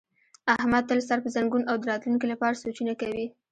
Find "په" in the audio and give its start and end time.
1.23-1.29